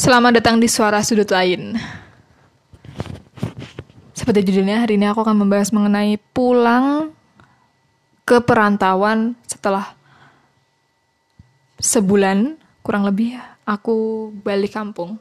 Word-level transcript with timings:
Selamat 0.00 0.40
datang 0.40 0.56
di 0.56 0.64
Suara 0.64 1.04
Sudut 1.04 1.28
Lain. 1.28 1.76
Seperti 4.16 4.48
judulnya, 4.48 4.80
hari 4.80 4.96
ini 4.96 5.04
aku 5.04 5.20
akan 5.20 5.44
membahas 5.44 5.68
mengenai 5.76 6.16
pulang 6.32 7.12
ke 8.24 8.40
perantauan 8.40 9.36
setelah 9.44 9.92
sebulan 11.76 12.56
kurang 12.80 13.04
lebih 13.04 13.36
aku 13.68 14.32
balik 14.40 14.72
kampung. 14.72 15.20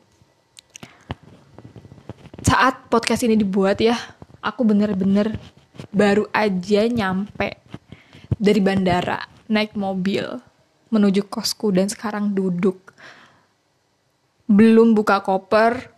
Saat 2.47 2.87
podcast 2.87 3.27
ini 3.27 3.35
dibuat 3.35 3.83
ya, 3.83 3.99
aku 4.39 4.63
bener-bener 4.63 5.35
baru 5.91 6.23
aja 6.31 6.87
nyampe 6.87 7.59
dari 8.31 8.63
bandara, 8.63 9.27
naik 9.51 9.75
mobil, 9.75 10.39
menuju 10.87 11.27
kosku 11.27 11.67
dan 11.75 11.91
sekarang 11.91 12.31
duduk 12.31 12.88
belum 14.49 14.97
buka 14.97 15.21
koper 15.21 15.93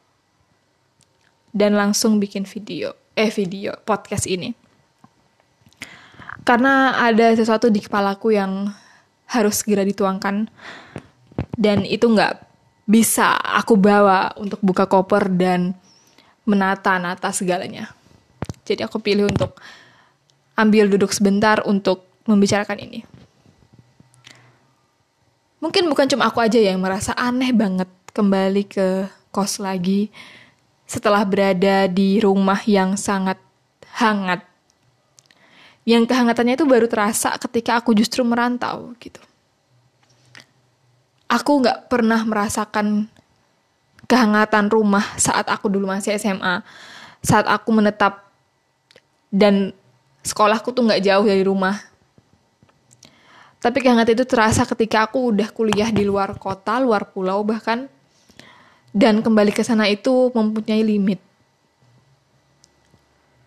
dan 1.55 1.79
langsung 1.79 2.19
bikin 2.19 2.43
video 2.43 2.91
eh 3.15 3.31
video 3.31 3.79
podcast 3.87 4.27
ini. 4.27 4.51
Karena 6.43 6.99
ada 6.99 7.31
sesuatu 7.31 7.71
di 7.71 7.79
kepalaku 7.79 8.35
yang 8.35 8.67
harus 9.31 9.63
segera 9.63 9.87
dituangkan 9.87 10.51
dan 11.55 11.87
itu 11.87 12.11
nggak 12.11 12.43
bisa 12.83 13.39
aku 13.39 13.79
bawa 13.79 14.35
untuk 14.35 14.59
buka 14.59 14.83
koper 14.83 15.31
dan 15.31 15.71
menata-nata 16.43 17.31
segalanya. 17.31 17.93
Jadi 18.67 18.83
aku 18.83 18.99
pilih 18.99 19.31
untuk 19.31 19.55
ambil 20.59 20.91
duduk 20.91 21.15
sebentar 21.15 21.63
untuk 21.63 22.03
membicarakan 22.27 22.83
ini. 22.83 22.99
Mungkin 25.61 25.87
bukan 25.87 26.09
cuma 26.09 26.27
aku 26.27 26.41
aja 26.41 26.57
yang 26.57 26.81
merasa 26.81 27.13
aneh 27.13 27.53
banget 27.53 27.87
kembali 28.11 28.63
ke 28.67 29.07
kos 29.31 29.63
lagi 29.63 30.11
setelah 30.83 31.23
berada 31.23 31.87
di 31.87 32.19
rumah 32.19 32.59
yang 32.67 32.99
sangat 32.99 33.39
hangat. 33.95 34.43
Yang 35.87 36.11
kehangatannya 36.11 36.59
itu 36.59 36.67
baru 36.67 36.85
terasa 36.85 37.33
ketika 37.39 37.79
aku 37.79 37.95
justru 37.95 38.21
merantau 38.21 38.91
gitu. 38.99 39.23
Aku 41.31 41.63
nggak 41.63 41.87
pernah 41.87 42.21
merasakan 42.27 43.07
kehangatan 44.03 44.67
rumah 44.67 45.15
saat 45.15 45.47
aku 45.47 45.71
dulu 45.71 45.87
masih 45.87 46.19
SMA. 46.19 46.59
Saat 47.23 47.47
aku 47.47 47.71
menetap 47.71 48.27
dan 49.31 49.71
sekolahku 50.27 50.75
tuh 50.75 50.83
nggak 50.85 51.01
jauh 51.07 51.23
dari 51.23 51.47
rumah. 51.47 51.79
Tapi 53.61 53.77
kehangatan 53.79 54.17
itu 54.17 54.25
terasa 54.27 54.67
ketika 54.67 55.07
aku 55.07 55.31
udah 55.31 55.47
kuliah 55.55 55.87
di 55.93 56.03
luar 56.03 56.35
kota, 56.35 56.81
luar 56.81 57.13
pulau 57.13 57.45
bahkan 57.47 57.87
dan 58.91 59.23
kembali 59.23 59.55
ke 59.55 59.63
sana 59.63 59.87
itu 59.87 60.31
mempunyai 60.35 60.83
limit. 60.83 61.19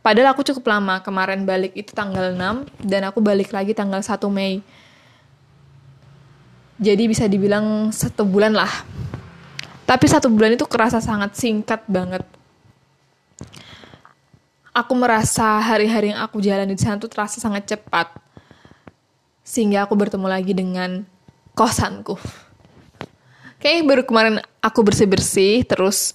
Padahal 0.04 0.36
aku 0.36 0.44
cukup 0.44 0.68
lama, 0.68 1.00
kemarin 1.00 1.48
balik 1.48 1.72
itu 1.72 1.88
tanggal 1.96 2.36
6 2.36 2.68
dan 2.84 3.08
aku 3.08 3.24
balik 3.24 3.48
lagi 3.56 3.72
tanggal 3.72 4.04
1 4.04 4.20
Mei. 4.28 4.60
Jadi 6.76 7.08
bisa 7.08 7.24
dibilang 7.24 7.88
satu 7.88 8.28
bulan 8.28 8.52
lah. 8.52 8.68
Tapi 9.88 10.04
satu 10.04 10.28
bulan 10.28 10.60
itu 10.60 10.68
kerasa 10.68 11.00
sangat 11.00 11.32
singkat 11.36 11.80
banget. 11.88 12.24
Aku 14.76 14.92
merasa 14.92 15.60
hari-hari 15.60 16.12
yang 16.12 16.20
aku 16.20 16.42
jalani 16.42 16.76
di 16.76 16.82
sana 16.84 17.00
tuh 17.00 17.08
terasa 17.08 17.40
sangat 17.40 17.64
cepat. 17.64 18.12
Sehingga 19.40 19.88
aku 19.88 19.96
bertemu 19.96 20.26
lagi 20.28 20.52
dengan 20.52 21.08
kosanku. 21.56 22.20
Kayaknya 23.64 23.84
baru 23.88 24.02
kemarin 24.04 24.36
aku 24.60 24.84
bersih-bersih, 24.84 25.64
terus 25.64 26.12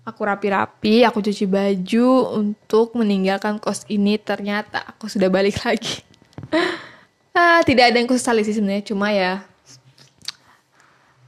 aku 0.00 0.24
rapi-rapi, 0.24 1.04
aku 1.04 1.20
cuci 1.20 1.44
baju 1.44 2.40
untuk 2.40 2.96
meninggalkan 2.96 3.60
kos 3.60 3.84
ini. 3.84 4.16
Ternyata 4.16 4.80
aku 4.80 5.12
sudah 5.12 5.28
balik 5.28 5.60
lagi. 5.60 6.00
ah, 7.36 7.60
tidak 7.68 7.92
ada 7.92 8.00
yang 8.00 8.08
kusesali 8.08 8.40
sih 8.48 8.56
sebenarnya, 8.56 8.88
cuma 8.88 9.12
ya 9.12 9.44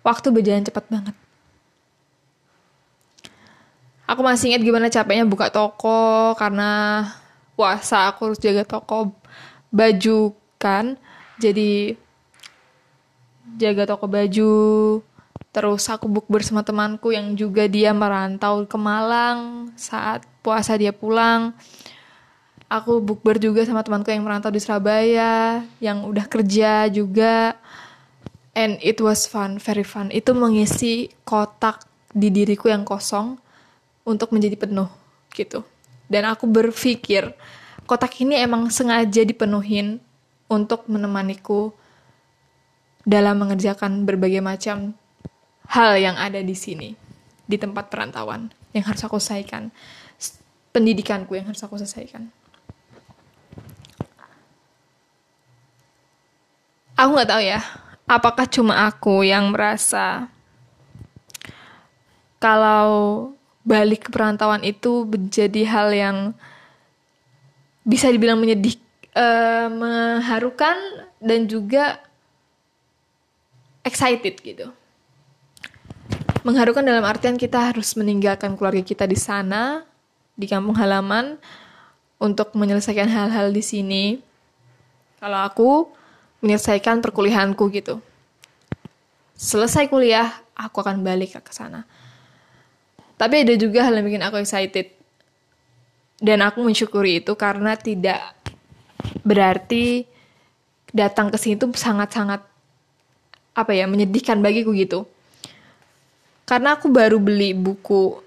waktu 0.01 0.33
berjalan 0.33 0.65
cepat 0.65 0.89
banget. 0.89 1.17
Aku 4.09 4.25
masih 4.25 4.57
ingat 4.57 4.65
gimana 4.65 4.89
capeknya 4.89 5.29
buka 5.29 5.53
toko 5.53 6.33
karena 6.41 7.13
puasa 7.61 8.09
aku 8.09 8.33
harus 8.33 8.41
jaga 8.41 8.65
toko 8.65 9.13
baju 9.69 10.33
kan. 10.57 10.97
Jadi 11.37 12.01
jaga 13.59 13.89
toko 13.89 14.09
baju 14.09 14.55
terus 15.53 15.85
aku 15.93 16.09
book 16.09 16.27
bersama 16.33 16.65
temanku 16.65 17.13
yang 17.13 17.37
juga 17.37 17.69
dia 17.69 17.93
merantau 17.93 18.65
ke 18.65 18.79
Malang 18.81 19.69
saat 19.77 20.25
puasa 20.41 20.75
dia 20.81 20.91
pulang. 20.91 21.53
Aku 22.73 23.05
bukber 23.05 23.37
juga 23.37 23.69
sama 23.69 23.85
temanku 23.85 24.09
yang 24.09 24.25
merantau 24.25 24.49
di 24.49 24.57
Surabaya 24.57 25.61
yang 25.77 26.09
udah 26.09 26.25
kerja 26.25 26.89
juga. 26.89 27.61
And 28.57 28.81
it 28.81 28.97
was 29.05 29.29
fun 29.29 29.61
very 29.61 29.85
fun. 29.85 30.09
Itu 30.09 30.33
mengisi 30.33 31.13
kotak 31.29 31.85
di 32.13 32.33
diriku 32.33 32.73
yang 32.73 32.85
kosong 32.89 33.37
untuk 34.09 34.33
menjadi 34.33 34.57
penuh 34.57 34.89
gitu. 35.37 35.65
Dan 36.09 36.29
aku 36.29 36.49
berpikir 36.49 37.33
kotak 37.85 38.13
ini 38.25 38.41
emang 38.41 38.73
sengaja 38.73 39.21
dipenuhin 39.21 40.01
untuk 40.49 40.89
menemaniku 40.89 41.73
dalam 43.03 43.39
mengerjakan 43.39 44.07
berbagai 44.07 44.43
macam 44.43 44.95
hal 45.71 45.99
yang 45.99 46.15
ada 46.19 46.39
di 46.39 46.55
sini 46.55 46.95
di 47.47 47.57
tempat 47.59 47.91
perantauan 47.91 48.51
yang 48.73 48.85
harus 48.87 49.03
aku 49.03 49.19
selesaikan 49.19 49.75
pendidikanku 50.73 51.37
yang 51.37 51.53
harus 51.53 51.61
aku 51.61 51.77
selesaikan. 51.77 52.33
Aku 56.97 57.19
nggak 57.19 57.29
tahu 57.29 57.43
ya 57.43 57.61
apakah 58.13 58.45
cuma 58.45 58.87
aku 58.87 59.25
yang 59.25 59.51
merasa 59.55 60.29
kalau 62.43 63.31
balik 63.63 64.07
ke 64.07 64.11
perantauan 64.11 64.67
itu 64.67 65.07
menjadi 65.07 65.63
hal 65.71 65.89
yang 65.95 66.17
bisa 67.87 68.11
dibilang 68.11 68.39
menyedih 68.39 68.79
uh, 69.15 69.71
mengharukan 69.71 70.75
dan 71.23 71.47
juga 71.47 72.03
excited 73.83 74.39
gitu. 74.43 74.71
Mengharukan 76.43 76.83
dalam 76.83 77.07
artian 77.07 77.39
kita 77.39 77.71
harus 77.71 77.95
meninggalkan 77.95 78.59
keluarga 78.59 78.83
kita 78.83 79.07
di 79.07 79.15
sana, 79.15 79.87
di 80.35 80.51
kampung 80.51 80.75
halaman, 80.75 81.39
untuk 82.19 82.55
menyelesaikan 82.55 83.07
hal-hal 83.07 83.55
di 83.55 83.63
sini. 83.63 84.05
Kalau 85.23 85.39
aku 85.39 85.71
menyelesaikan 86.43 86.99
perkuliahanku 86.99 87.63
gitu. 87.71 88.03
Selesai 89.39 89.87
kuliah, 89.87 90.31
aku 90.59 90.83
akan 90.83 91.03
balik 91.03 91.39
ke 91.39 91.53
sana. 91.55 91.87
Tapi 93.19 93.47
ada 93.47 93.55
juga 93.55 93.87
hal 93.87 93.99
yang 93.99 94.07
bikin 94.07 94.23
aku 94.23 94.43
excited. 94.43 94.91
Dan 96.23 96.43
aku 96.43 96.63
mensyukuri 96.63 97.23
itu 97.23 97.35
karena 97.35 97.75
tidak 97.75 98.35
berarti 99.27 100.07
datang 100.95 101.31
ke 101.31 101.39
sini 101.39 101.59
tuh 101.59 101.75
sangat-sangat 101.75 102.52
apa 103.53 103.73
ya 103.77 103.85
menyedihkan 103.89 104.41
bagiku 104.41 104.73
gitu. 104.73 105.05
Karena 106.49 106.77
aku 106.77 106.89
baru 106.93 107.17
beli 107.17 107.57
buku 107.57 108.21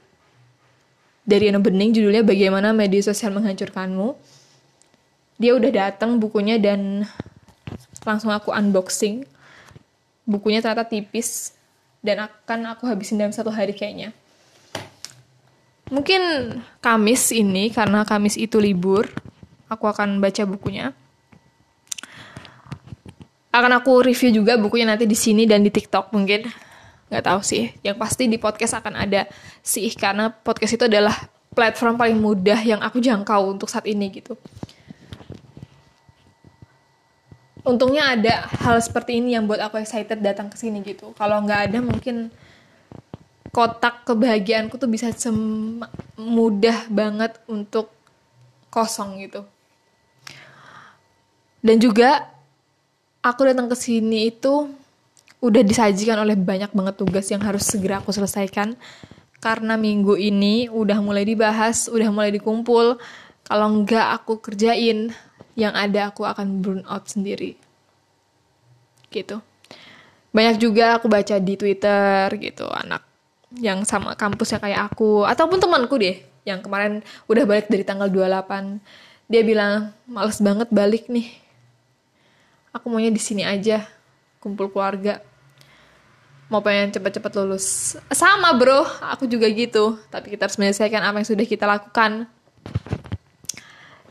dari 1.25 1.49
Eno 1.49 1.59
Bening 1.59 1.91
judulnya 1.93 2.21
Bagaimana 2.21 2.71
Media 2.71 3.01
Sosial 3.01 3.33
Menghancurkanmu. 3.33 4.15
Dia 5.35 5.51
udah 5.57 5.71
datang 5.73 6.15
bukunya 6.15 6.55
dan 6.55 7.03
langsung 8.07 8.31
aku 8.31 8.53
unboxing. 8.53 9.27
Bukunya 10.23 10.63
ternyata 10.63 10.87
tipis 10.87 11.53
dan 11.99 12.29
akan 12.29 12.77
aku 12.77 12.85
habisin 12.85 13.19
dalam 13.19 13.33
satu 13.33 13.49
hari 13.49 13.73
kayaknya. 13.73 14.13
Mungkin 15.89 16.21
Kamis 16.81 17.29
ini 17.29 17.69
karena 17.69 18.01
Kamis 18.05 18.37
itu 18.41 18.57
libur 18.57 19.05
aku 19.69 19.85
akan 19.85 20.17
baca 20.17 20.45
bukunya 20.45 20.97
akan 23.55 23.79
aku 23.79 24.03
review 24.03 24.43
juga 24.43 24.59
bukunya 24.59 24.83
nanti 24.83 25.07
di 25.07 25.15
sini 25.15 25.47
dan 25.47 25.63
di 25.63 25.71
TikTok 25.71 26.11
mungkin. 26.11 26.43
Nggak 27.07 27.23
tahu 27.23 27.39
sih. 27.39 27.71
Yang 27.79 27.97
pasti 28.01 28.23
di 28.27 28.35
podcast 28.35 28.75
akan 28.83 28.93
ada 28.99 29.31
sih 29.63 29.87
karena 29.95 30.27
podcast 30.27 30.75
itu 30.75 30.85
adalah 30.91 31.15
platform 31.55 31.95
paling 31.95 32.19
mudah 32.19 32.59
yang 32.67 32.83
aku 32.83 32.99
jangkau 32.99 33.55
untuk 33.55 33.71
saat 33.71 33.87
ini 33.87 34.11
gitu. 34.11 34.35
Untungnya 37.65 38.13
ada 38.13 38.45
hal 38.61 38.77
seperti 38.77 39.17
ini 39.17 39.33
yang 39.33 39.49
buat 39.49 39.57
aku 39.57 39.81
excited 39.81 40.21
datang 40.21 40.51
ke 40.51 40.59
sini 40.59 40.85
gitu. 40.85 41.15
Kalau 41.17 41.41
nggak 41.41 41.71
ada 41.71 41.79
mungkin 41.81 42.29
kotak 43.49 44.03
kebahagiaanku 44.05 44.75
tuh 44.75 44.91
bisa 44.91 45.09
mudah 46.19 46.85
banget 46.91 47.39
untuk 47.47 47.89
kosong 48.69 49.23
gitu. 49.23 49.47
Dan 51.65 51.81
juga 51.81 52.34
aku 53.25 53.41
datang 53.49 53.65
ke 53.65 53.73
sini 53.73 54.29
itu 54.29 54.69
udah 55.41 55.61
disajikan 55.65 56.21
oleh 56.21 56.37
banyak 56.37 56.69
banget 56.69 56.95
tugas 57.01 57.25
yang 57.33 57.41
harus 57.41 57.65
segera 57.65 57.97
aku 57.97 58.13
selesaikan 58.13 58.77
karena 59.41 59.77
minggu 59.77 60.13
ini 60.17 60.69
udah 60.69 61.01
mulai 61.01 61.25
dibahas, 61.25 61.85
udah 61.89 62.09
mulai 62.09 62.33
dikumpul. 62.33 62.97
Kalau 63.45 63.67
nggak 63.81 64.07
aku 64.21 64.41
kerjain, 64.41 65.13
yang 65.53 65.73
ada 65.77 66.09
aku 66.09 66.25
akan 66.25 66.65
burn 66.65 66.81
out 66.89 67.05
sendiri. 67.05 67.53
Gitu. 69.13 69.37
Banyak 70.33 70.57
juga 70.57 70.97
aku 70.97 71.05
baca 71.05 71.37
di 71.37 71.53
Twitter 71.53 72.25
gitu, 72.41 72.65
anak 72.73 73.05
yang 73.61 73.87
sama 73.87 74.17
kampusnya 74.19 74.59
kayak 74.59 74.91
aku 74.91 75.23
ataupun 75.23 75.63
temanku 75.63 75.95
deh 75.95 76.19
yang 76.43 76.59
kemarin 76.59 76.99
udah 77.31 77.47
balik 77.47 77.71
dari 77.71 77.87
tanggal 77.87 78.11
28 78.11 79.31
dia 79.31 79.41
bilang 79.47 79.95
males 80.11 80.43
banget 80.43 80.67
balik 80.75 81.07
nih 81.07 81.44
aku 82.75 82.91
maunya 82.91 83.07
di 83.07 83.23
sini 83.23 83.47
aja 83.47 83.87
kumpul 84.43 84.67
keluarga. 84.67 85.23
Mau 86.51 86.61
pengen 86.61 86.93
cepet-cepet 86.93 87.31
lulus. 87.41 87.97
Sama 88.13 88.53
bro. 88.53 88.85
Aku 89.15 89.25
juga 89.25 89.49
gitu. 89.49 89.97
Tapi 90.13 90.35
kita 90.35 90.45
harus 90.45 90.59
menyelesaikan 90.61 91.01
apa 91.01 91.23
yang 91.23 91.27
sudah 91.27 91.45
kita 91.47 91.65
lakukan. 91.65 92.29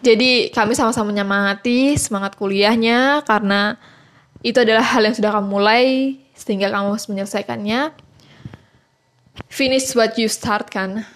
Jadi 0.02 0.50
kami 0.50 0.74
sama-sama 0.74 1.14
menyemangati 1.14 1.94
semangat 1.94 2.34
kuliahnya 2.34 3.22
karena 3.24 3.78
itu 4.44 4.60
adalah 4.60 4.84
hal 4.84 5.06
yang 5.06 5.16
sudah 5.16 5.30
kamu 5.32 5.48
mulai 5.48 6.18
sehingga 6.34 6.68
kamu 6.74 6.98
harus 6.98 7.06
menyelesaikannya. 7.06 7.94
Finish 9.48 9.94
what 9.94 10.18
you 10.18 10.26
start 10.26 10.68
kan. 10.68 11.06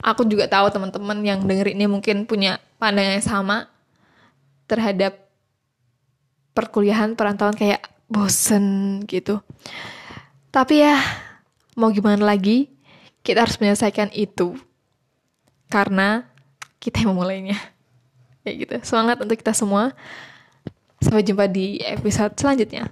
Aku 0.00 0.24
juga 0.24 0.48
tahu 0.48 0.72
teman-teman 0.72 1.20
yang 1.20 1.44
denger 1.44 1.76
ini 1.76 1.84
mungkin 1.84 2.24
punya 2.24 2.56
pandangan 2.80 3.20
yang 3.20 3.26
sama 3.28 3.56
terhadap 4.64 5.27
perkuliahan 6.58 7.14
perantauan 7.14 7.54
kayak 7.54 7.86
bosen 8.10 8.98
gitu. 9.06 9.38
Tapi 10.50 10.82
ya 10.82 10.98
mau 11.78 11.94
gimana 11.94 12.26
lagi, 12.26 12.66
kita 13.22 13.46
harus 13.46 13.62
menyelesaikan 13.62 14.10
itu 14.10 14.58
karena 15.70 16.26
kita 16.82 17.06
yang 17.06 17.14
memulainya. 17.14 17.54
Kayak 18.42 18.56
gitu. 18.66 18.74
Semangat 18.82 19.22
untuk 19.22 19.38
kita 19.38 19.54
semua. 19.54 19.94
Sampai 20.98 21.22
jumpa 21.22 21.46
di 21.46 21.78
episode 21.78 22.34
selanjutnya. 22.34 22.90